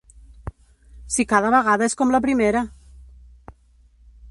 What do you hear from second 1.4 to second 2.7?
vegada és com la primera!